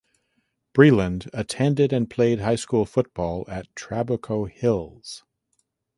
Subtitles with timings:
[0.75, 5.23] Breeland attended and played high school football at Trabuco Hills.